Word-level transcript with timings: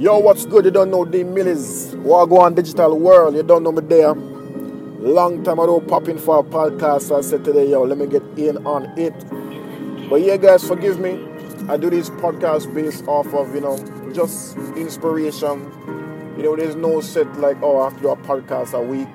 Yo, 0.00 0.18
what's 0.18 0.46
good? 0.46 0.64
You 0.64 0.70
don't 0.70 0.90
know 0.90 1.04
the 1.04 1.24
Millies. 1.24 1.94
Millis. 1.94 2.04
Wagwan 2.04 2.54
Digital 2.54 2.98
World. 2.98 3.34
You 3.34 3.42
don't 3.42 3.62
know 3.62 3.70
me 3.70 3.82
there. 3.82 4.14
Long 4.14 5.44
time 5.44 5.58
ago, 5.58 5.78
don't 5.78 5.88
pop 5.88 6.08
in 6.08 6.16
for 6.16 6.38
a 6.38 6.42
podcast. 6.42 7.02
So 7.02 7.18
I 7.18 7.20
said 7.20 7.44
today, 7.44 7.68
yo, 7.68 7.82
let 7.82 7.98
me 7.98 8.06
get 8.06 8.22
in 8.38 8.64
on 8.66 8.84
it. 8.98 9.12
But 10.08 10.22
yeah, 10.22 10.38
guys, 10.38 10.66
forgive 10.66 11.00
me. 11.00 11.22
I 11.68 11.76
do 11.76 11.90
this 11.90 12.08
podcast 12.08 12.72
based 12.72 13.04
off 13.08 13.26
of, 13.34 13.54
you 13.54 13.60
know, 13.60 13.76
just 14.14 14.56
inspiration. 14.74 15.70
You 16.38 16.44
know, 16.44 16.56
there's 16.56 16.76
no 16.76 17.02
set 17.02 17.30
like, 17.38 17.58
oh, 17.60 17.80
I 17.80 17.90
have 17.90 17.96
to 17.96 18.00
do 18.02 18.08
a 18.08 18.16
podcast 18.16 18.72
a 18.72 18.80
week. 18.80 19.08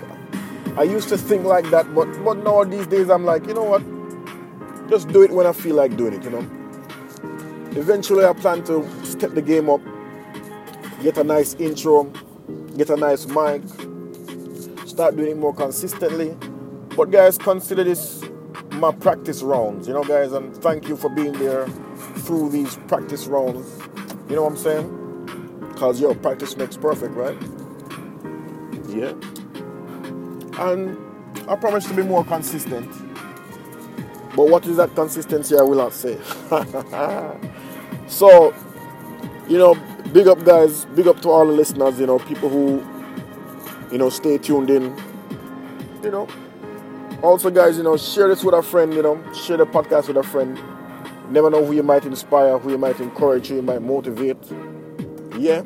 I 0.78 0.84
used 0.84 1.10
to 1.10 1.18
think 1.18 1.46
like 1.46 1.68
that, 1.72 1.96
but 1.96 2.06
but 2.24 2.44
now 2.44 2.64
these 2.64 2.86
days 2.86 3.10
I'm 3.10 3.26
like, 3.26 3.48
you 3.48 3.56
know 3.56 3.64
what? 3.64 3.82
Just 4.88 5.08
do 5.08 5.24
it 5.24 5.32
when 5.32 5.48
I 5.48 5.54
feel 5.54 5.76
like 5.76 5.98
doing 5.98 6.14
it, 6.14 6.24
you 6.24 6.30
know. 6.30 6.65
Eventually 7.76 8.26
I 8.26 8.34
plan 8.34 8.64
to 8.66 8.88
step 9.06 9.34
the 9.34 9.42
game 9.42 9.70
up 9.70 9.82
get 11.06 11.18
a 11.20 11.24
nice 11.24 11.54
intro, 11.56 12.06
get 12.78 12.90
a 12.90 12.96
nice 12.96 13.28
mic, 13.28 13.62
start 14.88 15.16
doing 15.16 15.32
it 15.32 15.38
more 15.38 15.54
consistently. 15.54 16.36
But 16.96 17.12
guys, 17.12 17.38
consider 17.38 17.84
this 17.84 18.24
my 18.72 18.92
practice 18.92 19.44
rounds, 19.44 19.88
you 19.88 19.94
know, 19.94 20.04
guys, 20.04 20.32
and 20.32 20.56
thank 20.58 20.88
you 20.88 20.96
for 20.98 21.10
being 21.10 21.34
there 21.34 21.68
through 22.26 22.50
these 22.50 22.78
practice 22.88 23.28
rounds. 23.28 23.80
You 24.28 24.38
know 24.38 24.44
what 24.44 24.54
I'm 24.54 24.58
saying? 24.58 25.70
Because 25.74 26.02
yo, 26.02 26.16
practice 26.16 26.58
makes 26.58 26.76
perfect, 26.76 27.14
right? 27.14 27.38
Yeah. 28.90 29.14
And 30.58 30.98
I 31.48 31.56
promise 31.56 31.86
to 31.88 31.94
be 31.94 32.02
more 32.02 32.26
consistent. 32.26 32.90
But 34.36 34.50
what 34.50 34.66
is 34.66 34.78
that 34.78 34.96
consistency? 34.96 35.56
I 35.58 35.62
will 35.62 35.78
not 35.78 35.94
say. 35.94 36.18
so, 38.08 38.54
you 39.48 39.58
know, 39.58 39.76
big 40.14 40.28
up, 40.28 40.44
guys. 40.44 40.86
Big 40.86 41.08
up 41.08 41.22
to 41.22 41.30
all 41.30 41.46
the 41.46 41.52
listeners. 41.52 42.00
You 42.00 42.08
know, 42.08 42.20
people 42.20 42.50
who, 42.50 42.84
you 43.92 43.98
know, 43.98 44.10
stay 44.10 44.38
tuned 44.38 44.70
in. 44.70 44.96
You 46.04 46.12
know, 46.12 46.28
also, 47.22 47.50
guys, 47.50 47.78
you 47.78 47.84
know, 47.84 47.98
share 47.98 48.28
this 48.28 48.44
with 48.44 48.56
a 48.56 48.62
friend. 48.62 48.94
You 48.94 49.02
know, 49.02 49.34
share 49.34 49.58
the 49.58 49.66
podcast 49.66 50.08
with 50.08 50.18
a 50.18 50.24
friend. 50.24 50.60
never 51.30 51.50
know 51.50 51.66
who 51.66 51.74
you 51.74 51.84
might 51.84 52.06
inspire, 52.06 52.58
who 52.58 52.72
you 52.72 52.78
might 52.78 53.00
encourage, 53.00 53.48
who 53.48 53.56
you 53.56 53.62
might 53.62 53.82
motivate. 53.82 54.38
Yeah. 55.38 55.64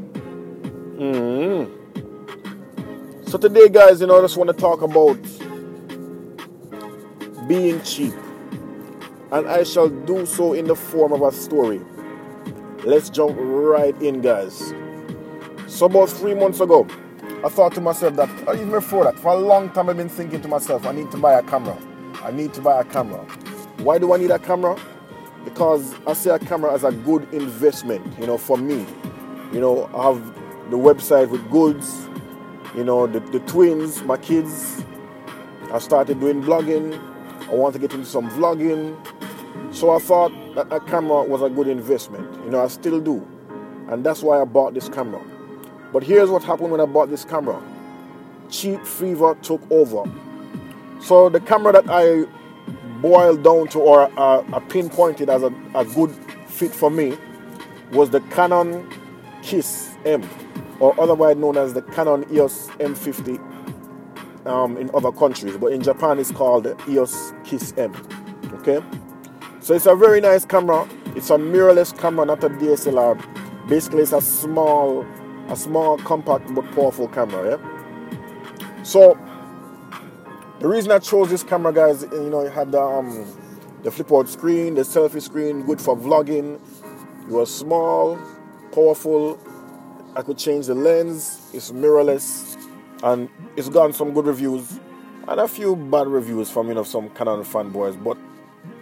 Mm-hmm. 0.97 1.75
So 3.23 3.37
today, 3.37 3.69
guys, 3.69 4.01
you 4.01 4.07
know, 4.07 4.17
I 4.17 4.21
just 4.21 4.37
want 4.37 4.49
to 4.49 4.55
talk 4.55 4.81
about 4.81 5.19
being 7.47 7.79
cheap, 7.83 8.13
and 9.31 9.47
I 9.47 9.63
shall 9.63 9.89
do 9.89 10.25
so 10.25 10.53
in 10.53 10.65
the 10.65 10.75
form 10.75 11.13
of 11.13 11.21
a 11.21 11.31
story. 11.31 11.79
Let's 12.85 13.09
jump 13.09 13.35
right 13.37 13.99
in, 14.01 14.21
guys. 14.21 14.73
So, 15.67 15.87
about 15.87 16.09
three 16.09 16.33
months 16.33 16.61
ago, 16.61 16.87
I 17.43 17.49
thought 17.49 17.75
to 17.75 17.81
myself 17.81 18.15
that, 18.15 18.29
even 18.55 18.71
before 18.71 19.03
that, 19.03 19.19
for 19.19 19.33
a 19.33 19.35
long 19.35 19.69
time 19.71 19.89
I've 19.89 19.97
been 19.97 20.07
thinking 20.07 20.41
to 20.41 20.47
myself, 20.47 20.85
I 20.85 20.93
need 20.93 21.11
to 21.11 21.17
buy 21.17 21.33
a 21.33 21.43
camera. 21.43 21.77
I 22.23 22.31
need 22.31 22.53
to 22.53 22.61
buy 22.61 22.79
a 22.79 22.85
camera. 22.85 23.19
Why 23.79 23.97
do 23.97 24.13
I 24.13 24.17
need 24.17 24.31
a 24.31 24.39
camera? 24.39 24.77
Because 25.43 25.93
I 26.07 26.13
see 26.13 26.29
a 26.29 26.39
camera 26.39 26.73
as 26.73 26.85
a 26.85 26.91
good 26.91 27.27
investment, 27.33 28.17
you 28.17 28.25
know, 28.25 28.37
for 28.37 28.57
me. 28.57 28.85
You 29.51 29.59
know, 29.59 29.89
I 29.93 30.03
have 30.03 30.23
the 30.71 30.77
website 30.77 31.29
with 31.29 31.49
goods, 31.51 32.07
you 32.75 32.85
know, 32.85 33.07
the, 33.07 33.19
the 33.19 33.39
twins, 33.41 34.03
my 34.03 34.15
kids. 34.15 34.85
I 35.73 35.79
started 35.79 36.21
doing 36.21 36.41
blogging. 36.41 36.97
I 37.49 37.53
want 37.55 37.73
to 37.73 37.79
get 37.79 37.93
into 37.93 38.05
some 38.05 38.29
vlogging. 38.29 38.95
So 39.75 39.91
I 39.91 39.99
thought 39.99 40.31
that 40.63 40.87
camera 40.87 41.23
was 41.23 41.41
a 41.41 41.49
good 41.49 41.67
investment. 41.67 42.33
You 42.43 42.51
know, 42.51 42.63
I 42.63 42.67
still 42.67 42.99
do. 42.99 43.25
And 43.89 44.05
that's 44.05 44.21
why 44.21 44.41
I 44.41 44.45
bought 44.45 44.73
this 44.73 44.89
camera. 44.89 45.21
But 45.91 46.03
here's 46.03 46.29
what 46.29 46.43
happened 46.43 46.71
when 46.71 46.81
I 46.81 46.85
bought 46.85 47.09
this 47.09 47.25
camera. 47.25 47.61
Cheap 48.49 48.85
fever 48.85 49.35
took 49.41 49.61
over. 49.71 50.03
So 51.01 51.29
the 51.29 51.39
camera 51.39 51.73
that 51.73 51.85
I 51.89 52.25
boiled 53.01 53.43
down 53.43 53.67
to 53.69 53.79
or 53.79 54.11
uh, 54.19 54.43
I 54.53 54.59
pinpointed 54.59 55.29
as 55.29 55.43
a, 55.43 55.53
a 55.73 55.85
good 55.85 56.11
fit 56.47 56.71
for 56.71 56.91
me 56.91 57.17
was 57.91 58.09
the 58.09 58.21
Canon 58.21 58.87
Kiss 59.41 59.95
M, 60.05 60.27
or 60.79 60.99
otherwise 60.99 61.37
known 61.37 61.57
as 61.57 61.73
the 61.73 61.81
Canon 61.81 62.25
EOS 62.31 62.67
M50 62.79 63.39
um, 64.45 64.77
in 64.77 64.91
other 64.93 65.11
countries. 65.11 65.57
But 65.57 65.71
in 65.71 65.81
Japan, 65.81 66.19
it's 66.19 66.31
called 66.31 66.67
EOS 66.87 67.33
Kiss 67.43 67.73
M. 67.77 67.93
Okay? 68.53 68.81
So 69.69 69.75
it's 69.75 69.85
a 69.85 69.93
very 69.95 70.19
nice 70.19 70.45
camera. 70.45 70.89
It's 71.15 71.29
a 71.29 71.37
mirrorless 71.37 71.95
camera, 71.95 72.25
not 72.25 72.43
a 72.43 72.49
DSLR. 72.49 73.69
Basically, 73.69 74.01
it's 74.01 74.13
a 74.13 74.19
small, 74.19 75.05
a 75.47 75.55
small, 75.55 75.99
compact 75.99 76.51
but 76.55 76.65
powerful 76.71 77.07
camera. 77.07 77.51
Yeah. 77.51 78.83
So 78.83 79.15
the 80.57 80.67
reason 80.67 80.91
I 80.91 80.97
chose 80.97 81.29
this 81.29 81.43
camera, 81.43 81.71
guys, 81.71 82.01
you 82.01 82.31
know, 82.31 82.39
it 82.39 82.51
had 82.51 82.71
the 82.71 82.81
um, 82.81 83.27
the 83.83 83.91
flip 83.91 84.11
out 84.11 84.27
screen, 84.27 84.73
the 84.73 84.81
selfie 84.81 85.21
screen, 85.21 85.61
good 85.67 85.79
for 85.79 85.95
vlogging. 85.95 86.59
It 87.27 87.31
was 87.31 87.55
small, 87.55 88.17
powerful. 88.71 89.39
I 90.15 90.23
could 90.23 90.39
change 90.39 90.65
the 90.65 90.73
lens. 90.73 91.47
It's 91.53 91.69
mirrorless, 91.69 92.57
and 93.03 93.29
it's 93.55 93.69
gotten 93.69 93.93
some 93.93 94.15
good 94.15 94.25
reviews 94.25 94.79
and 95.27 95.39
a 95.39 95.47
few 95.47 95.75
bad 95.75 96.07
reviews 96.07 96.49
from 96.49 96.69
you 96.69 96.73
know 96.73 96.81
some 96.81 97.07
Canon 97.09 97.43
fanboys, 97.43 98.03
but 98.03 98.17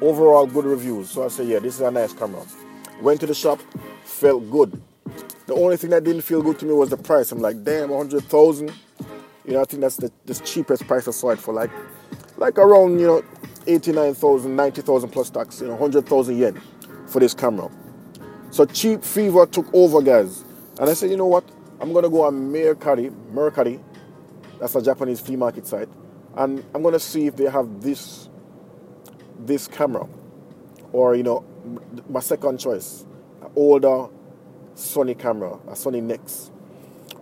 overall 0.02 0.46
good 0.46 0.66
reviews. 0.66 1.10
So 1.10 1.26
I 1.26 1.28
say, 1.28 1.46
yeah, 1.46 1.60
this 1.60 1.76
is 1.76 1.82
a 1.82 1.92
nice 1.92 2.14
camera. 2.14 2.44
Went 3.02 3.20
to 3.22 3.28
the 3.28 3.34
shop, 3.34 3.60
felt 4.04 4.50
good. 4.50 4.82
The 5.46 5.54
only 5.54 5.78
thing 5.78 5.92
that 5.92 6.04
didn't 6.04 6.24
feel 6.24 6.42
good 6.42 6.60
to 6.60 6.66
me 6.66 6.74
was 6.74 6.90
the 6.90 6.98
price. 6.98 7.32
I'm 7.32 7.40
like, 7.40 7.64
damn, 7.64 7.90
100,000. 7.90 8.72
You 9.46 9.54
know, 9.54 9.62
I 9.62 9.66
think 9.66 9.82
that's 9.82 9.98
the, 9.98 10.12
the 10.26 10.34
cheapest 10.34 10.86
price 10.88 11.08
I 11.08 11.12
saw 11.12 11.30
it 11.30 11.40
for, 11.40 11.54
like, 11.54 11.72
like 12.38 12.58
around, 12.58 13.00
you 13.00 13.08
know, 13.08 13.24
89,000, 13.66 14.56
90,000 14.56 15.10
plus 15.10 15.30
tax, 15.30 15.62
you 15.62 15.68
know, 15.68 15.74
100,000 15.74 16.38
yen 16.38 16.62
for 17.08 17.20
this 17.20 17.34
camera. 17.34 17.70
So 18.52 18.66
cheap 18.66 19.04
fever 19.04 19.46
took 19.46 19.68
over, 19.74 20.02
guys. 20.02 20.44
And 20.80 20.90
I 20.90 20.94
said, 20.94 21.10
you 21.10 21.18
know 21.18 21.28
what? 21.28 21.44
I'm 21.80 21.94
gonna 21.94 22.10
go 22.10 22.24
on 22.24 22.52
Mercari, 22.52 23.12
Mercari, 23.32 23.80
that's 24.60 24.76
a 24.76 24.82
Japanese 24.82 25.20
flea 25.20 25.36
market 25.36 25.68
site, 25.68 25.90
and 26.36 26.64
I'm 26.74 26.82
gonna 26.82 27.00
see 27.00 27.28
if 27.28 27.36
they 27.36 27.46
have 27.46 27.82
this 27.82 28.27
this 29.40 29.68
camera, 29.68 30.08
or 30.92 31.16
you 31.16 31.24
know, 31.24 31.44
my 32.10 32.20
second 32.20 32.60
choice, 32.60 33.06
an 33.42 33.52
older 33.56 34.08
Sony 34.76 35.18
camera, 35.18 35.54
a 35.68 35.72
Sony 35.72 36.02
Nex. 36.02 36.52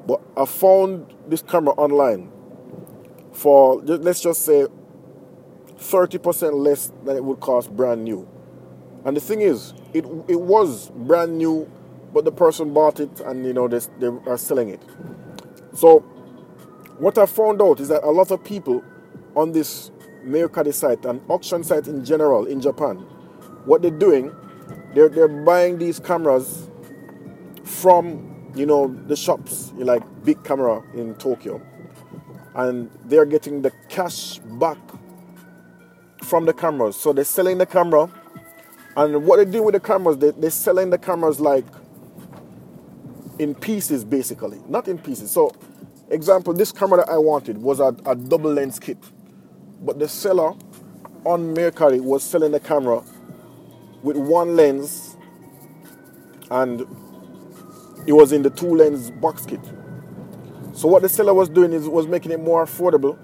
But 0.08 0.22
I 0.38 0.46
found 0.46 1.14
this 1.28 1.42
camera 1.42 1.74
online 1.74 2.31
for 3.31 3.81
let's 3.81 4.22
just 4.22 4.46
say 4.46 4.68
30% 5.78 6.53
less 6.53 6.92
than 7.03 7.18
it 7.18 7.24
would 7.24 7.40
cost 7.40 7.76
brand 7.76 8.03
new. 8.03 8.28
And 9.03 9.16
the 9.16 9.22
thing 9.22 9.42
is, 9.42 9.74
it 9.94 10.06
it 10.28 10.40
was 10.40 10.90
brand 10.92 11.38
new, 11.38 11.70
but 12.14 12.26
the 12.26 12.32
person 12.32 12.74
bought 12.74 13.00
it 13.00 13.20
and 13.22 13.46
you 13.46 13.53
know 13.53 13.68
they, 13.68 13.80
they 14.00 14.08
are 14.28 14.38
selling 14.38 14.70
it. 14.70 14.82
So 15.76 16.00
what 16.97 17.18
I 17.18 17.26
found 17.26 17.62
out 17.62 17.80
is 17.80 17.90
that 17.90 18.03
a 18.03 18.12
lot 18.12 18.32
of 18.32 18.44
people 18.44 18.84
on 19.36 19.52
this 19.52 19.92
Mercari 20.25 20.74
site 20.74 21.06
and 21.06 21.22
auction 21.30 21.63
site 21.63 21.88
in 21.88 22.03
general 22.03 22.46
in 22.46 22.62
Japan, 22.62 22.97
what 23.66 23.81
they're 23.81 23.91
doing, 23.91 24.34
they're, 24.94 25.09
they're 25.09 25.28
buying 25.28 25.78
these 25.78 26.00
cameras 26.00 26.69
from 27.63 28.52
you 28.56 28.66
know 28.66 28.88
the 29.08 29.16
shops 29.16 29.74
like 29.75 30.03
Bic 30.24 30.44
Camera 30.44 30.81
in 30.94 31.16
Tokyo. 31.16 31.62
And 32.56 32.90
they're 33.03 33.25
getting 33.25 33.62
the 33.62 33.72
cash 33.90 34.40
back 34.40 34.78
from 36.24 36.46
the 36.46 36.53
cameras. 36.53 36.96
So 36.96 37.12
they're 37.12 37.25
selling 37.25 37.58
the 37.58 37.66
camera 37.66 38.09
and 38.96 39.25
what 39.25 39.38
they 39.38 39.46
do 39.46 39.62
with 39.62 39.74
the 39.74 39.80
cameras 39.81 40.18
they, 40.18 40.31
they're 40.31 40.50
selling 40.50 40.90
the 40.90 40.97
cameras 40.97 41.41
like 41.41 41.66
in 43.40 43.53
pieces 43.53 44.06
basically. 44.06 44.61
Not 44.70 44.88
in 44.88 44.97
pieces. 44.97 45.32
So 45.32 45.53
example 46.09 46.53
this 46.53 46.72
camera 46.72 47.00
that 47.00 47.09
I 47.09 47.17
wanted 47.17 47.58
was 47.58 47.82
a, 47.82 47.96
a 48.05 48.16
double 48.16 48.53
lens 48.53 48.79
kit 48.79 48.97
but 49.82 50.00
the 50.00 50.08
seller 50.08 50.54
on 51.26 51.56
Mercari 51.56 52.02
was 52.02 52.24
selling 52.24 52.52
the 52.52 52.60
camera 52.60 53.04
with 54.04 54.18
one 54.18 54.56
lens 54.56 55.18
and 56.52 56.82
it 58.08 58.14
was 58.14 58.32
in 58.32 58.44
the 58.44 58.50
two 58.50 58.76
lens 58.76 59.12
box 59.12 59.46
kit. 59.46 59.60
So 60.74 60.88
what 60.88 61.02
the 61.02 61.10
seller 61.10 61.34
was 61.34 61.50
doing 61.50 61.74
is 61.74 61.90
was 61.90 62.08
making 62.08 62.32
it 62.32 62.40
more 62.40 62.64
affordable 62.64 63.18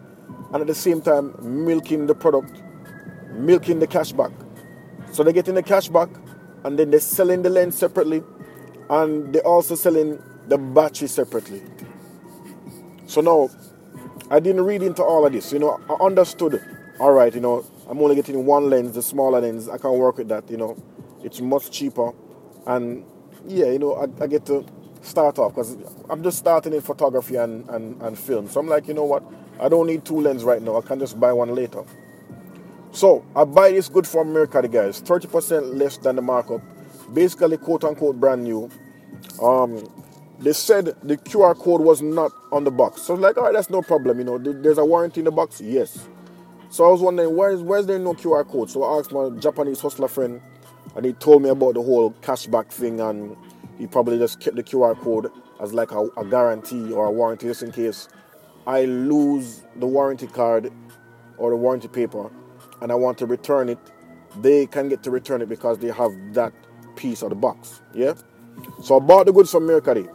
and 0.53 0.61
at 0.61 0.67
the 0.67 0.75
same 0.75 1.01
time 1.01 1.35
milking 1.41 2.07
the 2.07 2.15
product, 2.15 2.61
milking 3.33 3.79
the 3.79 3.87
cash 3.87 4.11
back. 4.11 4.31
So 5.11 5.23
they're 5.23 5.33
getting 5.33 5.55
the 5.55 5.63
cash 5.63 5.87
back 5.89 6.09
and 6.63 6.79
then 6.79 6.89
they're 6.91 6.99
selling 6.99 7.41
the 7.43 7.49
lens 7.49 7.77
separately 7.77 8.23
and 8.89 9.33
they're 9.33 9.45
also 9.45 9.75
selling 9.75 10.21
the 10.47 10.57
battery 10.57 11.07
separately. 11.07 11.61
So 13.05 13.21
now 13.21 13.49
I 14.31 14.39
didn't 14.39 14.63
read 14.63 14.81
into 14.81 15.03
all 15.03 15.25
of 15.25 15.33
this. 15.33 15.51
You 15.51 15.59
know, 15.59 15.79
I 15.89 16.03
understood. 16.03 16.63
All 16.99 17.11
right, 17.11 17.33
you 17.35 17.41
know, 17.41 17.65
I'm 17.89 17.99
only 18.01 18.15
getting 18.15 18.45
one 18.45 18.69
lens, 18.69 18.95
the 18.95 19.01
smaller 19.01 19.41
lens. 19.41 19.67
I 19.67 19.77
can 19.77 19.91
work 19.91 20.17
with 20.17 20.29
that. 20.29 20.49
You 20.49 20.55
know, 20.57 20.77
it's 21.21 21.41
much 21.41 21.69
cheaper, 21.69 22.13
and 22.65 23.03
yeah, 23.45 23.65
you 23.65 23.79
know, 23.79 23.95
I, 23.95 24.23
I 24.23 24.27
get 24.27 24.45
to 24.45 24.65
start 25.01 25.37
off 25.37 25.53
because 25.53 25.75
I'm 26.09 26.23
just 26.23 26.37
starting 26.37 26.73
in 26.73 26.81
photography 26.81 27.35
and, 27.35 27.67
and, 27.69 28.01
and 28.01 28.17
film. 28.17 28.47
So 28.47 28.61
I'm 28.61 28.67
like, 28.67 28.87
you 28.87 28.93
know 28.93 29.03
what? 29.03 29.23
I 29.59 29.67
don't 29.67 29.87
need 29.87 30.05
two 30.05 30.21
lenses 30.21 30.45
right 30.45 30.61
now. 30.61 30.77
I 30.77 30.81
can 30.81 30.99
just 30.99 31.19
buy 31.19 31.33
one 31.33 31.53
later. 31.53 31.83
So 32.91 33.25
I 33.35 33.43
buy 33.43 33.71
this 33.71 33.89
good 33.89 34.07
from 34.07 34.29
Mercari, 34.29 34.71
guys. 34.71 35.01
30% 35.01 35.75
less 35.77 35.97
than 35.97 36.15
the 36.15 36.21
markup. 36.21 36.61
Basically, 37.13 37.57
quote 37.57 37.83
unquote, 37.83 38.19
brand 38.19 38.43
new. 38.43 38.69
Um, 39.41 39.87
they 40.39 40.53
said 40.53 40.95
the 41.03 41.17
QR 41.17 41.57
code 41.57 41.81
was 41.81 42.01
not 42.01 42.31
on 42.51 42.63
the 42.63 42.71
box. 42.71 43.03
So 43.03 43.13
I 43.13 43.17
was 43.17 43.21
like, 43.21 43.37
all 43.37 43.43
right, 43.43 43.53
that's 43.53 43.69
no 43.69 43.81
problem. 43.81 44.19
You 44.19 44.25
know, 44.25 44.37
there's 44.37 44.77
a 44.77 44.85
warranty 44.85 45.21
in 45.21 45.25
the 45.25 45.31
box. 45.31 45.61
Yes. 45.61 46.07
So 46.69 46.85
I 46.85 46.91
was 46.91 47.01
wondering, 47.01 47.35
where 47.35 47.51
is 47.51 47.61
where's 47.61 47.85
there 47.85 47.99
no 47.99 48.13
QR 48.13 48.47
code? 48.47 48.69
So 48.69 48.83
I 48.83 48.99
asked 48.99 49.11
my 49.11 49.29
Japanese 49.39 49.81
hustler 49.81 50.07
friend, 50.07 50.41
and 50.95 51.05
he 51.05 51.13
told 51.13 51.41
me 51.41 51.49
about 51.49 51.73
the 51.73 51.81
whole 51.81 52.11
cashback 52.21 52.71
thing, 52.71 53.01
and 53.01 53.35
he 53.77 53.87
probably 53.87 54.17
just 54.17 54.39
kept 54.39 54.55
the 54.55 54.63
QR 54.63 54.99
code 54.99 55.31
as 55.59 55.73
like 55.73 55.91
a, 55.91 56.07
a 56.17 56.25
guarantee 56.25 56.91
or 56.91 57.05
a 57.05 57.11
warranty 57.11 57.47
just 57.47 57.63
in 57.63 57.71
case 57.71 58.09
I 58.67 58.85
lose 58.85 59.63
the 59.75 59.87
warranty 59.87 60.27
card 60.27 60.71
or 61.37 61.49
the 61.49 61.55
warranty 61.55 61.87
paper 61.87 62.31
and 62.81 62.91
I 62.91 62.95
want 62.95 63.17
to 63.19 63.25
return 63.25 63.69
it, 63.69 63.79
they 64.39 64.65
can 64.65 64.89
get 64.89 65.03
to 65.03 65.11
return 65.11 65.41
it 65.41 65.49
because 65.49 65.79
they 65.79 65.89
have 65.89 66.11
that 66.33 66.53
piece 66.95 67.21
of 67.21 67.29
the 67.29 67.35
box. 67.35 67.81
Yeah? 67.93 68.13
So 68.83 68.97
I 68.97 68.99
bought 68.99 69.25
the 69.25 69.33
goods 69.33 69.51
from 69.51 69.67
Mercari. 69.67 70.11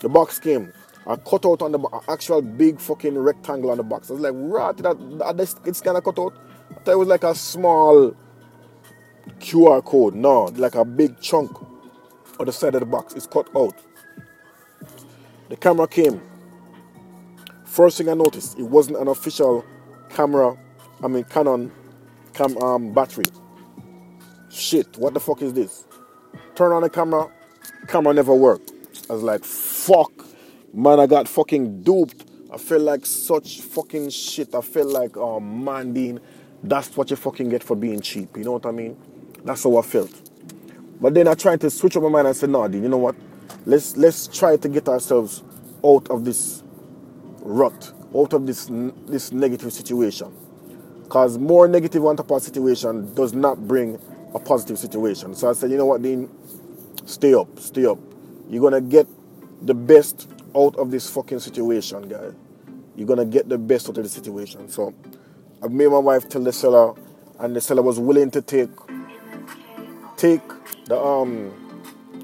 The 0.00 0.08
box 0.08 0.38
came. 0.38 0.72
I 1.08 1.16
cut 1.16 1.46
out 1.46 1.62
on 1.62 1.72
the 1.72 2.02
actual 2.06 2.42
big 2.42 2.78
fucking 2.78 3.16
rectangle 3.16 3.70
on 3.70 3.78
the 3.78 3.82
box. 3.82 4.10
I 4.10 4.12
was 4.12 4.22
like, 4.22 4.34
right, 4.36 4.76
that, 4.76 5.18
that 5.18 5.54
it's 5.64 5.80
kind 5.80 5.96
of 5.96 6.04
cut 6.04 6.18
out. 6.18 6.34
I 6.70 6.74
thought 6.74 6.92
it 6.92 6.98
was 6.98 7.08
like 7.08 7.24
a 7.24 7.34
small 7.34 8.14
QR 9.38 9.82
code. 9.82 10.14
No, 10.14 10.44
like 10.44 10.74
a 10.74 10.84
big 10.84 11.18
chunk 11.20 11.50
on 12.38 12.44
the 12.44 12.52
side 12.52 12.74
of 12.74 12.80
the 12.80 12.86
box. 12.86 13.14
It's 13.14 13.26
cut 13.26 13.48
out. 13.56 13.74
The 15.48 15.56
camera 15.56 15.88
came. 15.88 16.20
First 17.64 17.96
thing 17.96 18.10
I 18.10 18.14
noticed, 18.14 18.58
it 18.58 18.64
wasn't 18.64 18.98
an 18.98 19.08
official 19.08 19.64
camera, 20.10 20.58
I 21.02 21.08
mean 21.08 21.24
Canon 21.24 21.70
cam 22.34 22.56
um, 22.58 22.92
battery. 22.92 23.26
Shit, 24.50 24.96
what 24.98 25.14
the 25.14 25.20
fuck 25.20 25.42
is 25.42 25.52
this? 25.52 25.86
Turn 26.54 26.72
on 26.72 26.82
the 26.82 26.90
camera, 26.90 27.30
camera 27.86 28.12
never 28.12 28.34
worked. 28.34 28.72
I 29.08 29.14
was 29.14 29.22
like, 29.22 29.44
fuck, 29.44 30.10
man, 30.72 31.00
I 31.00 31.06
got 31.06 31.28
fucking 31.28 31.82
duped. 31.82 32.24
I 32.52 32.56
felt 32.56 32.82
like 32.82 33.04
such 33.04 33.60
fucking 33.60 34.10
shit. 34.10 34.54
I 34.54 34.60
felt 34.60 34.88
like, 34.88 35.16
oh 35.16 35.40
man, 35.40 36.20
that's 36.62 36.96
what 36.96 37.10
you 37.10 37.16
fucking 37.16 37.50
get 37.50 37.62
for 37.62 37.76
being 37.76 38.00
cheap. 38.00 38.36
You 38.36 38.44
know 38.44 38.52
what 38.52 38.66
I 38.66 38.70
mean? 38.70 38.96
That's 39.44 39.64
how 39.64 39.76
I 39.76 39.82
felt. 39.82 40.10
But 41.00 41.14
then 41.14 41.28
I 41.28 41.34
tried 41.34 41.60
to 41.60 41.70
switch 41.70 41.96
up 41.96 42.02
my 42.02 42.08
mind 42.08 42.26
and 42.26 42.36
said, 42.36 42.50
no, 42.50 42.66
Dean, 42.66 42.82
you 42.82 42.88
know 42.88 42.98
what? 42.98 43.14
Let's 43.66 43.96
let's 43.96 44.26
try 44.26 44.56
to 44.56 44.68
get 44.68 44.88
ourselves 44.88 45.42
out 45.84 46.08
of 46.10 46.24
this 46.24 46.62
rut, 47.40 47.92
out 48.16 48.32
of 48.32 48.46
this 48.46 48.68
this 49.06 49.30
negative 49.32 49.72
situation. 49.72 50.34
Because 51.04 51.38
more 51.38 51.68
negative 51.68 52.04
on 52.04 52.16
top 52.16 52.30
of 52.30 52.42
situation 52.42 53.14
does 53.14 53.32
not 53.32 53.66
bring 53.66 53.98
a 54.34 54.38
positive 54.38 54.78
situation. 54.78 55.34
So 55.34 55.48
I 55.48 55.52
said, 55.52 55.70
you 55.70 55.78
know 55.78 55.86
what, 55.86 56.02
Dean? 56.02 56.28
Stay 57.06 57.32
up, 57.32 57.58
stay 57.58 57.86
up. 57.86 57.98
You're 58.50 58.62
gonna 58.62 58.80
get 58.80 59.06
the 59.62 59.74
best 59.74 60.28
out 60.56 60.76
of 60.76 60.90
this 60.90 61.08
fucking 61.10 61.40
situation, 61.40 62.08
guy. 62.08 62.30
You're 62.96 63.06
gonna 63.06 63.24
get 63.24 63.48
the 63.48 63.58
best 63.58 63.88
out 63.88 63.96
of 63.98 64.02
the 64.02 64.08
situation. 64.08 64.68
So 64.68 64.94
I 65.62 65.68
made 65.68 65.88
my 65.88 65.98
wife 65.98 66.28
tell 66.28 66.42
the 66.42 66.52
seller, 66.52 66.94
and 67.38 67.54
the 67.54 67.60
seller 67.60 67.82
was 67.82 67.98
willing 67.98 68.30
to 68.32 68.42
take 68.42 68.70
take 70.16 70.42
the 70.86 71.00
um 71.00 71.52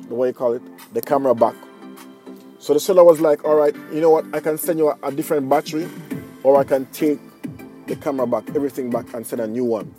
the 0.08 0.14
way 0.14 0.28
you 0.28 0.34
call 0.34 0.52
it, 0.52 0.62
the 0.92 1.00
camera 1.00 1.34
back. 1.34 1.54
So 2.58 2.74
the 2.74 2.80
seller 2.80 3.04
was 3.04 3.20
like, 3.20 3.44
all 3.44 3.56
right, 3.56 3.74
you 3.92 4.00
know 4.00 4.10
what, 4.10 4.26
I 4.34 4.40
can 4.40 4.58
send 4.58 4.78
you 4.78 4.88
a, 4.88 4.98
a 5.02 5.12
different 5.12 5.48
battery, 5.48 5.88
or 6.42 6.58
I 6.58 6.64
can 6.64 6.86
take 6.86 7.18
the 7.86 7.96
camera 7.96 8.26
back, 8.26 8.48
everything 8.54 8.90
back, 8.90 9.12
and 9.14 9.26
send 9.26 9.42
a 9.42 9.46
new 9.46 9.64
one. 9.64 9.94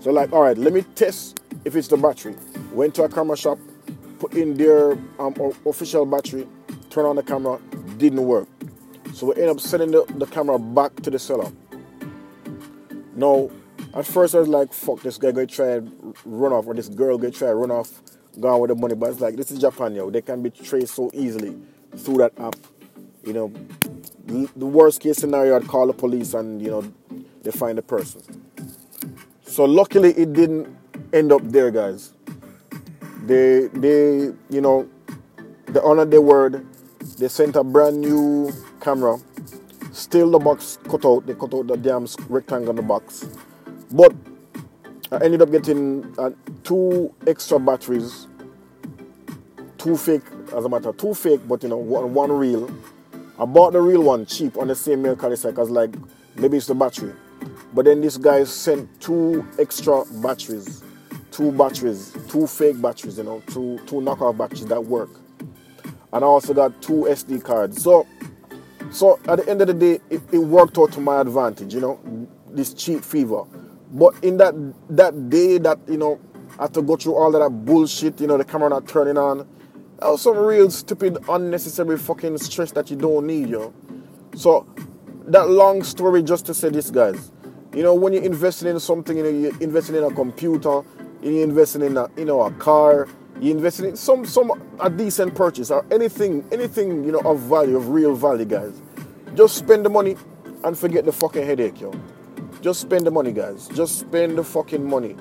So 0.00 0.10
like, 0.12 0.32
all 0.32 0.42
right, 0.42 0.56
let 0.56 0.72
me 0.72 0.82
test 0.94 1.40
if 1.64 1.74
it's 1.74 1.88
the 1.88 1.96
battery. 1.96 2.36
Went 2.72 2.94
to 2.96 3.02
a 3.02 3.08
camera 3.08 3.36
shop, 3.36 3.58
put 4.20 4.34
in 4.34 4.54
their 4.54 4.92
um, 5.18 5.34
official 5.66 6.06
battery, 6.06 6.46
turn 6.90 7.04
on 7.04 7.16
the 7.16 7.22
camera, 7.22 7.60
didn't 7.96 8.24
work. 8.24 8.48
So 9.14 9.26
we 9.26 9.42
end 9.42 9.50
up 9.50 9.60
sending 9.60 9.90
the, 9.90 10.04
the 10.16 10.26
camera 10.26 10.58
back 10.58 10.94
to 10.96 11.10
the 11.10 11.18
seller. 11.18 11.50
Now, 13.14 13.50
at 13.94 14.06
first 14.06 14.34
I 14.34 14.38
was 14.38 14.48
like, 14.48 14.72
fuck, 14.72 15.02
this 15.02 15.18
guy 15.18 15.32
gonna 15.32 15.46
try 15.46 15.70
and 15.70 16.16
run 16.24 16.52
off, 16.52 16.66
or 16.66 16.74
this 16.74 16.88
girl 16.88 17.18
gonna 17.18 17.32
try 17.32 17.48
and 17.48 17.60
run 17.60 17.70
off, 17.70 18.00
gone 18.38 18.60
with 18.60 18.68
the 18.68 18.74
money. 18.74 18.94
But 18.94 19.10
it's 19.10 19.20
like, 19.20 19.36
this 19.36 19.50
is 19.50 19.58
Japan, 19.58 19.94
yo. 19.94 20.10
They 20.10 20.22
can 20.22 20.42
be 20.42 20.50
traced 20.50 20.94
so 20.94 21.10
easily 21.14 21.56
through 21.96 22.18
that 22.18 22.38
app. 22.38 22.56
You 23.24 23.32
know, 23.32 23.52
the 24.26 24.66
worst 24.66 25.00
case 25.00 25.16
scenario, 25.16 25.56
I'd 25.56 25.66
call 25.66 25.86
the 25.86 25.92
police 25.92 26.34
and, 26.34 26.62
you 26.62 26.70
know, 26.70 26.92
they 27.42 27.50
find 27.50 27.76
the 27.78 27.82
person. 27.82 28.22
So 29.42 29.64
luckily 29.64 30.12
it 30.12 30.34
didn't 30.34 30.68
end 31.12 31.32
up 31.32 31.42
there, 31.42 31.70
guys. 31.70 32.12
They 33.24 33.66
they 33.68 34.32
you 34.50 34.60
know 34.60 34.88
they 35.66 35.80
honored 35.80 36.10
their 36.10 36.20
word. 36.20 36.66
They 37.18 37.26
sent 37.26 37.56
a 37.56 37.64
brand 37.64 38.00
new 38.00 38.52
camera. 38.80 39.18
Still 39.92 40.30
the 40.30 40.38
box 40.38 40.78
cut 40.88 41.04
out. 41.04 41.26
They 41.26 41.34
cut 41.34 41.52
out 41.52 41.66
the 41.66 41.76
damn 41.76 42.06
rectangle 42.28 42.68
on 42.68 42.76
the 42.76 42.82
box. 42.82 43.26
But 43.90 44.14
I 45.10 45.24
ended 45.24 45.42
up 45.42 45.50
getting 45.50 46.14
uh, 46.16 46.30
two 46.62 47.12
extra 47.26 47.58
batteries. 47.58 48.28
Two 49.78 49.96
fake, 49.96 50.22
as 50.56 50.64
a 50.64 50.68
matter, 50.68 50.92
two 50.92 51.14
fake, 51.14 51.40
but 51.48 51.62
you 51.62 51.68
know, 51.68 51.76
one, 51.76 52.14
one 52.14 52.30
real. 52.30 52.70
I 53.38 53.44
bought 53.44 53.72
the 53.72 53.80
real 53.80 54.02
one 54.02 54.26
cheap 54.26 54.56
on 54.56 54.68
the 54.68 54.74
same 54.74 55.02
Mercari 55.02 55.38
site 55.38 55.54
because 55.54 55.70
like 55.70 55.94
maybe 56.36 56.56
it's 56.56 56.66
the 56.66 56.74
battery. 56.74 57.14
But 57.74 57.84
then 57.84 58.00
this 58.00 58.16
guy 58.16 58.44
sent 58.44 59.00
two 59.00 59.46
extra 59.58 60.04
batteries, 60.22 60.82
two 61.30 61.52
batteries, 61.52 62.16
two 62.28 62.46
fake 62.46 62.80
batteries, 62.80 63.18
you 63.18 63.24
know, 63.24 63.42
two 63.48 63.78
two 63.86 63.96
knockoff 63.96 64.36
batteries 64.36 64.66
that 64.66 64.84
work. 64.84 65.10
And 66.12 66.24
I 66.24 66.26
also 66.26 66.54
got 66.54 66.80
two 66.80 67.06
SD 67.08 67.44
cards. 67.44 67.82
So 67.82 68.06
so 68.90 69.18
at 69.28 69.36
the 69.36 69.48
end 69.48 69.60
of 69.60 69.68
the 69.68 69.74
day, 69.74 70.00
it, 70.08 70.22
it 70.32 70.38
worked 70.38 70.78
out 70.78 70.92
to 70.92 71.00
my 71.00 71.20
advantage, 71.20 71.74
you 71.74 71.80
know, 71.80 72.00
this 72.50 72.72
cheap 72.72 73.04
fever. 73.04 73.44
But 73.92 74.14
in 74.22 74.36
that 74.38 74.54
that 74.90 75.28
day 75.28 75.58
that, 75.58 75.78
you 75.88 75.98
know, 75.98 76.20
I 76.58 76.62
had 76.62 76.74
to 76.74 76.82
go 76.82 76.96
through 76.96 77.14
all 77.14 77.34
of 77.34 77.40
that 77.40 77.50
bullshit, 77.64 78.20
you 78.20 78.26
know, 78.26 78.36
the 78.36 78.44
camera 78.44 78.68
not 78.70 78.88
turning 78.88 79.18
on. 79.18 79.46
That 80.00 80.10
was 80.10 80.22
some 80.22 80.38
real 80.38 80.70
stupid, 80.70 81.18
unnecessary 81.28 81.98
fucking 81.98 82.38
stress 82.38 82.72
that 82.72 82.90
you 82.90 82.96
don't 82.96 83.26
need, 83.26 83.48
yo. 83.48 83.74
So 84.34 84.66
that 85.26 85.48
long 85.48 85.82
story 85.82 86.22
just 86.22 86.46
to 86.46 86.54
say 86.54 86.70
this, 86.70 86.90
guys. 86.90 87.32
You 87.74 87.82
know, 87.82 87.94
when 87.94 88.12
you're 88.12 88.22
investing 88.22 88.68
in 88.68 88.80
something, 88.80 89.16
you 89.16 89.22
know, 89.22 89.28
you're 89.28 89.60
investing 89.60 89.96
in 89.96 90.04
a 90.04 90.10
computer, 90.10 90.82
you're 91.22 91.42
investing 91.42 91.82
in 91.82 91.96
a, 91.96 92.08
you 92.16 92.24
know, 92.24 92.42
a 92.42 92.50
car, 92.52 93.08
you're 93.40 93.56
investing 93.56 93.86
in 93.86 93.96
some, 93.96 94.24
some, 94.24 94.50
a 94.80 94.90
decent 94.90 95.34
purchase 95.34 95.70
or 95.70 95.84
anything, 95.90 96.44
anything, 96.50 97.04
you 97.04 97.12
know, 97.12 97.20
of 97.20 97.38
value, 97.40 97.76
of 97.76 97.88
real 97.88 98.14
value, 98.14 98.44
guys. 98.44 98.80
Just 99.34 99.56
spend 99.56 99.84
the 99.84 99.90
money 99.90 100.16
and 100.64 100.76
forget 100.76 101.04
the 101.04 101.12
fucking 101.12 101.44
headache, 101.44 101.80
yo. 101.80 101.92
Just 102.60 102.80
spend 102.80 103.06
the 103.06 103.10
money, 103.10 103.32
guys. 103.32 103.68
Just 103.68 103.98
spend 104.00 104.36
the 104.36 104.44
fucking 104.44 104.84
money. 104.84 105.16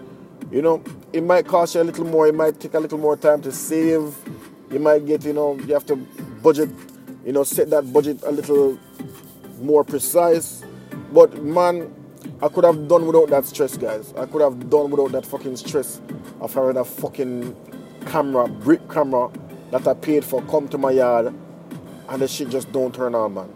You 0.52 0.62
know, 0.62 0.84
it 1.14 1.24
might 1.24 1.46
cost 1.46 1.76
you 1.76 1.82
a 1.82 1.84
little 1.84 2.06
more, 2.06 2.28
it 2.28 2.34
might 2.34 2.60
take 2.60 2.74
a 2.74 2.80
little 2.80 2.98
more 2.98 3.18
time 3.18 3.42
to 3.42 3.52
save. 3.52 4.16
You 4.72 4.80
might 4.80 5.06
get, 5.06 5.24
you 5.24 5.34
know, 5.34 5.56
you 5.60 5.74
have 5.74 5.86
to 5.88 5.96
budget, 6.42 6.70
you 7.26 7.34
know, 7.34 7.44
set 7.44 7.70
that 7.70 7.92
budget 7.94 8.24
a 8.24 8.32
little 8.32 8.80
more 9.62 9.84
precise. 9.84 10.64
But 11.12 11.44
man, 11.44 11.94
I 12.42 12.48
could 12.48 12.64
have 12.64 12.88
done 12.88 13.06
without 13.06 13.30
that 13.30 13.46
stress, 13.46 13.78
guys. 13.78 14.14
I 14.18 14.26
could 14.26 14.42
have 14.42 14.70
done 14.70 14.90
without 14.90 15.12
that 15.12 15.26
fucking 15.26 15.58
stress 15.58 16.02
of 16.40 16.54
having 16.54 16.78
a 16.78 16.86
fucking 16.86 17.56
camera, 18.08 18.48
brick 18.48 18.90
camera 18.90 19.30
that 19.72 19.88
I 19.88 19.94
paid 19.94 20.24
for 20.24 20.42
come 20.44 20.68
to 20.70 20.78
my 20.78 20.92
yard 20.92 21.34
and 22.10 22.22
the 22.22 22.28
shit 22.28 22.50
just 22.50 22.72
don't 22.72 22.94
turn 22.94 23.14
on, 23.16 23.34
man. 23.34 23.54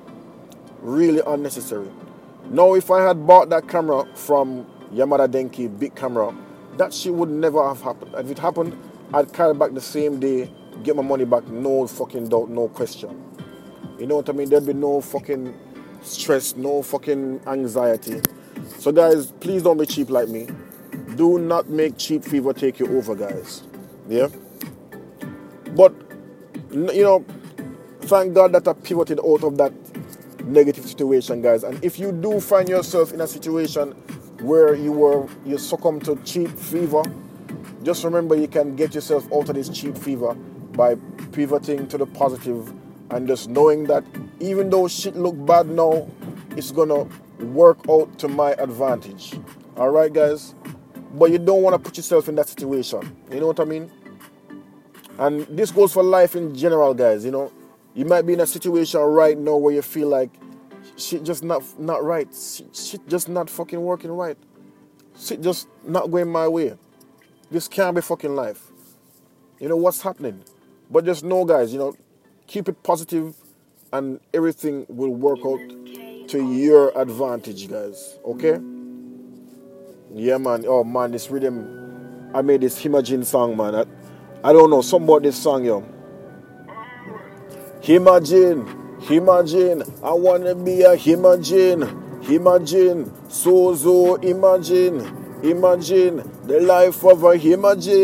Really 0.81 1.21
unnecessary. 1.25 1.89
Now, 2.49 2.73
if 2.73 2.91
I 2.91 3.07
had 3.07 3.25
bought 3.25 3.49
that 3.49 3.67
camera 3.67 4.05
from 4.15 4.65
Yamada 4.93 5.27
Denki, 5.27 5.67
Bic 5.79 5.95
Camera, 5.95 6.35
that 6.77 6.93
shit 6.93 7.13
would 7.13 7.29
never 7.29 7.65
have 7.65 7.81
happened. 7.81 8.13
If 8.15 8.29
it 8.29 8.39
happened, 8.39 8.77
I'd 9.13 9.31
carry 9.31 9.53
back 9.53 9.73
the 9.73 9.81
same 9.81 10.19
day, 10.19 10.51
get 10.83 10.95
my 10.95 11.03
money 11.03 11.25
back, 11.25 11.47
no 11.47 11.87
fucking 11.87 12.29
doubt, 12.29 12.49
no 12.49 12.67
question. 12.67 13.23
You 13.99 14.07
know 14.07 14.17
what 14.17 14.29
I 14.29 14.33
mean? 14.33 14.49
There'd 14.49 14.65
be 14.65 14.73
no 14.73 14.99
fucking 14.99 15.57
stress, 16.01 16.55
no 16.55 16.81
fucking 16.81 17.41
anxiety. 17.47 18.21
So, 18.79 18.91
guys, 18.91 19.31
please 19.33 19.63
don't 19.63 19.77
be 19.77 19.85
cheap 19.85 20.09
like 20.09 20.27
me. 20.27 20.47
Do 21.15 21.37
not 21.39 21.69
make 21.69 21.97
cheap 21.97 22.23
fever 22.23 22.53
take 22.53 22.79
you 22.79 22.97
over, 22.97 23.15
guys. 23.15 23.63
Yeah? 24.09 24.27
But, 25.75 25.93
you 26.71 27.03
know, 27.03 27.25
thank 28.01 28.33
God 28.33 28.51
that 28.53 28.67
I 28.67 28.73
pivoted 28.73 29.19
out 29.19 29.43
of 29.43 29.57
that 29.57 29.73
negative 30.45 30.85
situation, 30.85 31.41
guys. 31.41 31.63
And 31.63 31.83
if 31.83 31.99
you 31.99 32.11
do 32.11 32.39
find 32.39 32.67
yourself 32.67 33.13
in 33.13 33.21
a 33.21 33.27
situation 33.27 33.91
where 34.41 34.75
you 34.75 34.91
were 34.91 35.27
you 35.45 35.57
succumb 35.57 35.99
to 36.01 36.15
cheap 36.23 36.49
fever, 36.49 37.03
just 37.83 38.03
remember 38.03 38.35
you 38.35 38.47
can 38.47 38.75
get 38.75 38.93
yourself 38.93 39.31
out 39.33 39.49
of 39.49 39.55
this 39.55 39.69
cheap 39.69 39.97
fever 39.97 40.33
by 40.73 40.95
pivoting 41.31 41.87
to 41.87 41.97
the 41.97 42.05
positive 42.05 42.73
and 43.11 43.27
just 43.27 43.49
knowing 43.49 43.85
that 43.85 44.03
even 44.39 44.69
though 44.69 44.87
shit 44.87 45.15
look 45.15 45.35
bad 45.45 45.67
now, 45.67 46.07
it's 46.55 46.71
gonna 46.71 47.07
work 47.39 47.77
out 47.89 48.17
to 48.19 48.27
my 48.27 48.51
advantage. 48.53 49.39
All 49.77 49.89
right, 49.89 50.11
guys. 50.11 50.53
But 51.13 51.31
you 51.31 51.39
don't 51.39 51.61
want 51.61 51.73
to 51.73 51.79
put 51.79 51.97
yourself 51.97 52.29
in 52.29 52.35
that 52.35 52.47
situation. 52.47 53.17
You 53.31 53.41
know 53.41 53.47
what 53.47 53.59
I 53.59 53.65
mean? 53.65 53.91
And 55.19 55.45
this 55.47 55.71
goes 55.71 55.93
for 55.93 56.03
life 56.03 56.35
in 56.35 56.55
general, 56.55 56.93
guys. 56.93 57.25
You 57.25 57.31
know, 57.31 57.51
you 57.93 58.05
might 58.05 58.23
be 58.23 58.33
in 58.33 58.39
a 58.39 58.47
situation 58.47 58.99
right 59.01 59.37
now 59.37 59.57
where 59.57 59.73
you 59.73 59.81
feel 59.81 60.07
like 60.07 60.29
shit 60.97 61.23
just 61.23 61.43
not 61.43 61.63
not 61.79 62.03
right. 62.03 62.27
Shit 62.73 63.07
just 63.07 63.29
not 63.29 63.49
fucking 63.49 63.81
working 63.81 64.11
right. 64.11 64.37
Shit 65.19 65.41
just 65.41 65.67
not 65.85 66.09
going 66.09 66.29
my 66.29 66.47
way. 66.47 66.77
This 67.49 67.67
can't 67.67 67.95
be 67.95 68.01
fucking 68.01 68.35
life. 68.35 68.71
You 69.59 69.69
know 69.69 69.75
what's 69.77 70.01
happening? 70.01 70.43
But 70.89 71.05
just 71.05 71.23
know, 71.23 71.45
guys. 71.45 71.73
You 71.73 71.79
know, 71.79 71.95
keep 72.47 72.69
it 72.69 72.81
positive, 72.83 73.35
and 73.93 74.19
everything 74.33 74.85
will 74.89 75.13
work 75.13 75.39
out 75.45 75.59
to 76.29 76.51
your 76.53 76.97
advantage, 76.97 77.69
guys. 77.69 78.17
Okay? 78.25 78.59
Yeah, 80.13 80.37
man. 80.37 80.65
Oh 80.67 80.83
man, 80.83 81.11
this 81.11 81.29
rhythm. 81.29 82.31
I 82.33 82.41
made 82.41 82.61
this 82.61 82.85
Imagine 82.85 83.25
song, 83.25 83.57
man. 83.57 83.75
I, 83.75 83.85
I 84.43 84.53
don't 84.53 84.71
know. 84.71 84.81
Some 84.81 85.03
about 85.03 85.21
this 85.21 85.37
song, 85.37 85.65
yo. 85.65 85.83
Imagine, 87.83 88.65
imagine, 89.09 89.83
I 90.03 90.13
wanna 90.13 90.55
be 90.55 90.81
a 90.81 90.93
imagine, 90.93 91.83
imagine, 92.29 93.11
so 93.29 93.75
so 93.75 94.15
imagine, 94.15 94.99
imagine 95.43 96.23
the 96.45 96.59
life 96.59 97.03
of 97.03 97.23
a 97.23 97.33
imagine. 97.33 98.01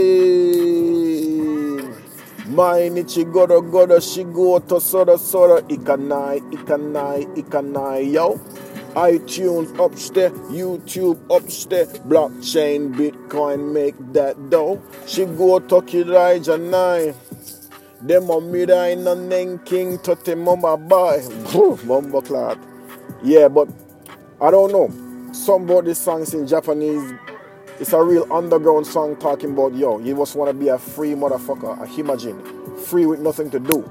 Mine 2.48 3.08
she 3.08 3.24
gotta 3.24 3.60
gotta 3.62 4.00
she 4.00 4.24
go 4.24 4.60
to 4.60 4.80
soda 4.80 5.18
soda 5.18 5.64
yo 8.02 8.40
iTunes 8.96 9.78
upstairs, 9.84 10.32
YouTube 10.50 11.20
upstairs, 11.30 12.00
blockchain, 12.00 12.94
Bitcoin 12.96 13.72
make 13.72 13.96
that 14.14 14.50
dough. 14.50 14.82
She 15.06 15.26
go 15.26 15.60
to 15.60 15.84
Elijah 15.98 16.58
nine. 16.58 17.14
Them 18.02 18.30
a 18.30 18.40
me 18.40 18.64
in 18.64 19.08
a 19.08 19.16
name 19.16 19.60
king 19.60 19.98
to 20.00 20.16
the 20.16 20.36
mama 20.36 20.78
boy. 20.78 21.22
Mumbo 21.84 22.22
clad. 22.22 22.60
Yeah, 23.24 23.48
but 23.48 23.68
I 24.40 24.52
don't 24.52 24.72
know. 24.72 25.34
Some 25.34 25.64
about 25.64 25.86
these 25.86 25.98
songs 25.98 26.34
in 26.34 26.48
Japanese. 26.48 27.14
It's 27.80 27.94
a 27.94 28.02
real 28.02 28.32
underground 28.32 28.88
song 28.88 29.16
talking 29.18 29.52
about 29.52 29.76
yo, 29.76 30.00
you 30.00 30.16
just 30.16 30.36
wanna 30.36 30.54
be 30.54 30.68
a 30.70 30.78
free 30.78 31.14
motherfucker, 31.14 31.80
a 31.80 32.00
imagine, 32.00 32.42
free 32.78 33.06
with 33.06 33.20
nothing 33.20 33.50
to 33.52 33.60
do. 33.60 33.88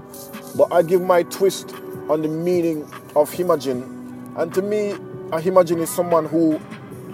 But 0.56 0.72
I 0.72 0.82
give 0.82 1.02
my 1.02 1.22
twist 1.24 1.72
on 2.08 2.22
the 2.22 2.28
meaning 2.28 2.88
of 3.14 3.38
imagine 3.38 3.95
and 4.36 4.52
to 4.54 4.62
me, 4.62 4.94
a 5.32 5.38
imagine 5.38 5.78
is 5.80 5.90
someone 5.90 6.26
who 6.26 6.60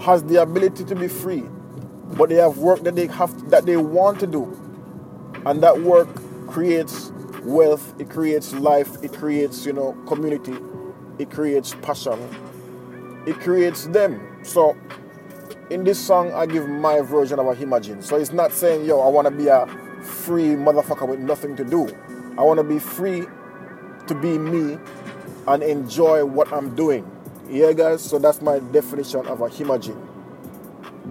has 0.01 0.25
the 0.25 0.43
ability 0.43 0.85
to 0.85 0.95
be 0.97 1.09
free, 1.09 1.45
but 2.17 2.29
they 2.29 2.35
have 2.37 2.59
work 2.59 2.81
that 2.83 2.97
they 2.97 3.07
have 3.07 3.51
that 3.51 3.65
they 3.65 3.77
want 3.77 4.19
to 4.21 4.27
do. 4.27 4.45
And 5.47 5.63
that 5.63 5.81
work 5.83 6.09
creates 6.49 7.13
wealth, 7.45 7.95
it 8.01 8.11
creates 8.11 8.53
life, 8.55 9.03
it 9.03 9.13
creates, 9.13 9.65
you 9.65 9.73
know, 9.73 9.93
community, 10.07 10.57
it 11.19 11.31
creates 11.31 11.75
passion, 11.83 12.19
it 13.27 13.39
creates 13.41 13.87
them. 13.87 14.21
So 14.43 14.77
in 15.71 15.85
this 15.85 16.05
song 16.05 16.33
I 16.33 16.47
give 16.47 16.69
my 16.69 17.01
version 17.01 17.39
of 17.39 17.47
a 17.47 17.63
imagine. 17.63 18.03
So 18.03 18.17
it's 18.17 18.33
not 18.33 18.53
saying, 18.53 18.85
yo, 18.85 19.01
I 19.01 19.09
wanna 19.09 19.31
be 19.31 19.47
a 19.47 19.67
free 20.03 20.57
motherfucker 20.57 21.09
with 21.09 21.21
nothing 21.21 21.57
to 21.57 21.65
do. 21.65 21.89
I 22.37 22.43
wanna 22.43 22.65
be 22.65 22.79
free 22.79 23.27
to 24.09 24.15
be 24.15 24.39
me 24.39 24.79
and 25.47 25.63
enjoy 25.63 26.25
what 26.25 26.53
I'm 26.53 26.75
doing. 26.75 27.11
Yeah, 27.49 27.73
guys, 27.73 28.03
so 28.03 28.19
that's 28.19 28.41
my 28.41 28.61
definition 28.61 29.27
of 29.27 29.41
a 29.41 29.63
imagine. 29.63 30.09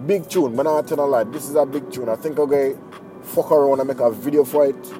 Big 0.06 0.28
tune, 0.28 0.56
man, 0.56 0.66
I 0.66 0.82
tell 0.82 1.00
a 1.00 1.06
lie. 1.06 1.24
This 1.24 1.48
is 1.48 1.54
a 1.54 1.64
big 1.66 1.90
tune. 1.92 2.08
I 2.08 2.16
think 2.16 2.38
I'm 2.38 2.50
to 2.50 2.78
fuck 3.22 3.52
around 3.52 3.78
and 3.78 3.88
make 3.88 4.00
a 4.00 4.10
video 4.10 4.44
for 4.44 4.66
it 4.66 4.92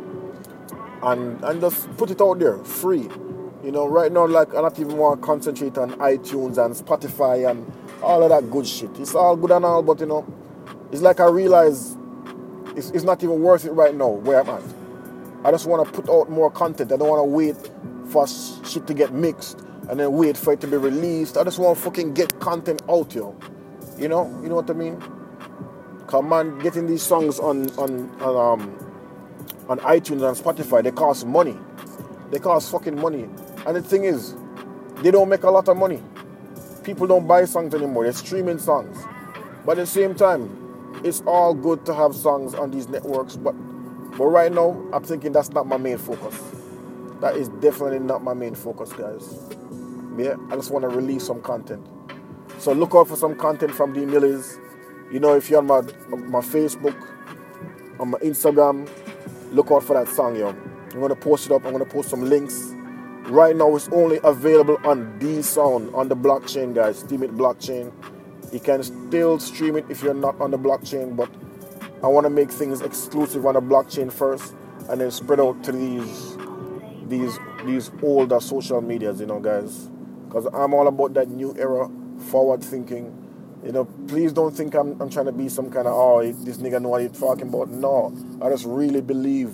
and, 1.02 1.42
and 1.44 1.60
just 1.60 1.94
put 1.96 2.10
it 2.10 2.20
out 2.20 2.38
there 2.38 2.58
free. 2.58 3.08
You 3.64 3.70
know, 3.70 3.86
right 3.86 4.10
now, 4.10 4.26
like, 4.26 4.54
I 4.54 4.60
don't 4.60 4.78
even 4.78 4.96
want 4.96 5.20
to 5.20 5.26
concentrate 5.26 5.78
on 5.78 5.92
iTunes 5.92 6.64
and 6.64 6.74
Spotify 6.74 7.50
and 7.50 7.70
all 8.02 8.22
of 8.22 8.30
that 8.30 8.50
good 8.50 8.66
shit. 8.66 8.90
It's 8.98 9.14
all 9.14 9.36
good 9.36 9.50
and 9.50 9.64
all, 9.64 9.82
but 9.82 10.00
you 10.00 10.06
know, 10.06 10.26
it's 10.90 11.02
like 11.02 11.20
I 11.20 11.26
realize 11.26 11.96
it's, 12.76 12.90
it's 12.90 13.04
not 13.04 13.22
even 13.22 13.40
worth 13.40 13.64
it 13.64 13.72
right 13.72 13.94
now 13.94 14.08
where 14.08 14.40
I'm 14.40 14.48
at. 14.48 14.62
I 15.44 15.50
just 15.50 15.66
want 15.66 15.86
to 15.86 15.92
put 15.92 16.08
out 16.08 16.30
more 16.30 16.50
content. 16.50 16.92
I 16.92 16.96
don't 16.96 17.08
want 17.08 17.20
to 17.20 17.24
wait 17.24 17.56
for 18.12 18.26
shit 18.26 18.86
to 18.86 18.94
get 18.94 19.12
mixed 19.12 19.60
and 19.88 19.98
then 19.98 20.12
wait 20.12 20.36
for 20.36 20.52
it 20.52 20.60
to 20.60 20.66
be 20.66 20.76
released. 20.76 21.36
I 21.36 21.44
just 21.44 21.58
want 21.58 21.76
to 21.78 21.84
fucking 21.84 22.14
get 22.14 22.38
content 22.40 22.82
out, 22.88 23.14
yo. 23.14 23.36
You 23.98 24.08
know, 24.08 24.28
you 24.42 24.48
know 24.48 24.56
what 24.56 24.70
I 24.70 24.74
mean? 24.74 25.02
Come 26.06 26.32
on, 26.32 26.58
getting 26.60 26.86
these 26.86 27.02
songs 27.02 27.40
on 27.40 27.70
on 27.78 28.10
on 28.20 28.60
um 28.60 28.78
on 29.68 29.78
iTunes 29.80 30.22
and 30.22 30.36
Spotify, 30.36 30.82
they 30.82 30.90
cost 30.90 31.26
money. 31.26 31.56
They 32.30 32.38
cost 32.38 32.70
fucking 32.70 33.00
money. 33.00 33.28
And 33.66 33.76
the 33.76 33.82
thing 33.82 34.04
is, 34.04 34.34
they 35.02 35.10
don't 35.10 35.28
make 35.28 35.44
a 35.44 35.50
lot 35.50 35.68
of 35.68 35.76
money. 35.76 36.02
People 36.82 37.06
don't 37.06 37.26
buy 37.26 37.44
songs 37.44 37.74
anymore. 37.74 38.04
They're 38.04 38.12
streaming 38.12 38.58
songs. 38.58 38.98
But 39.64 39.72
at 39.78 39.82
the 39.82 39.86
same 39.86 40.14
time, 40.14 41.00
it's 41.04 41.22
all 41.26 41.54
good 41.54 41.86
to 41.86 41.94
have 41.94 42.14
songs 42.14 42.54
on 42.54 42.70
these 42.70 42.88
networks. 42.88 43.36
But 43.36 43.52
but 44.18 44.26
right 44.26 44.52
now, 44.52 44.76
I'm 44.92 45.02
thinking 45.02 45.32
that's 45.32 45.50
not 45.50 45.66
my 45.66 45.78
main 45.78 45.96
focus. 45.98 46.61
That 47.22 47.36
is 47.36 47.48
definitely 47.48 48.00
not 48.00 48.24
my 48.24 48.34
main 48.34 48.56
focus, 48.56 48.92
guys. 48.92 49.38
Yeah, 50.18 50.34
I 50.50 50.56
just 50.56 50.72
want 50.72 50.82
to 50.82 50.88
release 50.88 51.24
some 51.24 51.40
content. 51.40 51.86
So 52.58 52.72
look 52.72 52.96
out 52.96 53.06
for 53.06 53.14
some 53.14 53.36
content 53.36 53.72
from 53.72 53.92
D 53.92 54.04
Millies. 54.04 54.58
You 55.12 55.20
know, 55.20 55.36
if 55.36 55.48
you're 55.48 55.60
on 55.60 55.68
my 55.68 55.82
my 56.16 56.40
Facebook, 56.40 56.96
on 58.00 58.10
my 58.10 58.18
Instagram, 58.18 58.90
look 59.52 59.70
out 59.70 59.84
for 59.84 59.94
that 59.94 60.12
song, 60.12 60.34
yo. 60.34 60.48
I'm 60.48 61.00
gonna 61.00 61.14
post 61.14 61.46
it 61.46 61.52
up. 61.52 61.64
I'm 61.64 61.70
gonna 61.70 61.84
post 61.84 62.10
some 62.10 62.28
links. 62.28 62.74
Right 63.26 63.54
now, 63.54 63.76
it's 63.76 63.88
only 63.90 64.18
available 64.24 64.78
on 64.84 65.16
DSound 65.20 65.94
on 65.94 66.08
the 66.08 66.16
blockchain, 66.16 66.74
guys. 66.74 67.04
Steemit 67.04 67.36
blockchain. 67.36 67.92
You 68.52 68.58
can 68.58 68.82
still 68.82 69.38
stream 69.38 69.76
it 69.76 69.84
if 69.88 70.02
you're 70.02 70.12
not 70.12 70.40
on 70.40 70.50
the 70.50 70.58
blockchain, 70.58 71.14
but 71.14 71.30
I 72.02 72.08
want 72.08 72.24
to 72.24 72.30
make 72.30 72.50
things 72.50 72.80
exclusive 72.80 73.46
on 73.46 73.54
the 73.54 73.62
blockchain 73.62 74.10
first, 74.12 74.56
and 74.88 75.00
then 75.00 75.12
spread 75.12 75.38
out 75.38 75.62
to 75.62 75.70
these 75.70 76.36
these 77.12 77.38
these 77.64 77.90
older 78.02 78.40
social 78.40 78.80
medias, 78.80 79.20
you 79.20 79.26
know, 79.26 79.38
guys 79.38 79.88
because 80.32 80.46
I'm 80.54 80.72
all 80.72 80.88
about 80.88 81.12
that 81.14 81.28
new 81.28 81.54
era, 81.58 81.90
forward 82.30 82.64
thinking. 82.64 83.18
You 83.62 83.72
know, 83.72 83.84
please 83.84 84.32
don't 84.32 84.50
think 84.56 84.74
I'm, 84.74 84.98
I'm 85.00 85.10
trying 85.10 85.26
to 85.26 85.32
be 85.32 85.50
some 85.50 85.70
kind 85.70 85.86
of, 85.86 85.92
oh, 85.92 86.22
this 86.22 86.56
nigga 86.56 86.80
know 86.80 86.88
what 86.88 87.02
he's 87.02 87.20
talking 87.20 87.48
about. 87.48 87.68
No, 87.68 88.16
I 88.40 88.48
just 88.48 88.64
really 88.64 89.02
believe 89.02 89.50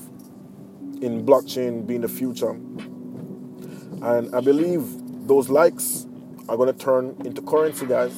in 1.02 1.26
blockchain 1.26 1.84
being 1.84 2.02
the 2.02 2.08
future. 2.08 2.50
And 2.50 4.32
I 4.32 4.40
believe 4.40 4.84
those 5.26 5.48
likes 5.48 6.06
are 6.48 6.56
going 6.56 6.72
to 6.72 6.78
turn 6.78 7.16
into 7.24 7.42
currency, 7.42 7.84
guys. 7.84 8.16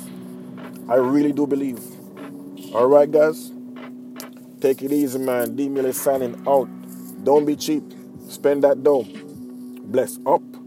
I 0.87 0.97
really 0.97 1.33
do 1.33 1.47
believe. 1.47 1.81
All 2.75 2.89
right, 2.89 3.11
guys. 3.11 3.53
Take 4.61 4.83
it 4.83 4.93
easy, 4.93 5.19
man. 5.19 5.57
D 5.57 5.71
Mill 5.71 5.87
is 5.87 5.99
signing 5.99 6.37
out. 6.47 6.69
Don't 7.25 7.47
be 7.47 7.57
cheap. 7.57 7.83
Spend 8.29 8.63
that 8.65 8.85
dough. 8.85 9.07
Bless 9.91 10.21
up. 10.25 10.60